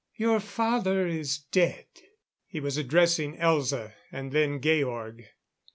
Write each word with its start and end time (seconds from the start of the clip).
"Your 0.17 0.39
father 0.39 1.05
is 1.05 1.37
dead." 1.51 1.85
He 2.47 2.59
was 2.59 2.75
addressing 2.75 3.37
Elza; 3.37 3.93
and 4.11 4.31
then 4.31 4.59
Georg. 4.59 5.25